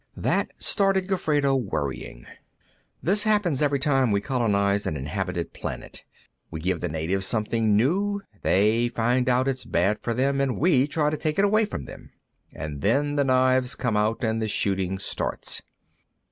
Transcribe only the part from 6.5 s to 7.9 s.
give the natives something